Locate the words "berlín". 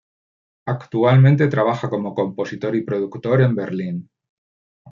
3.55-4.09